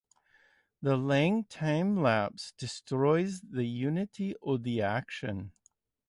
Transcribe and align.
The 0.81 0.97
long 0.97 1.43
time 1.43 2.01
lapse 2.01 2.53
destroys 2.57 3.39
the 3.41 3.65
unity 3.67 4.33
of 4.41 4.63
the 4.63 4.81
action. 4.81 5.51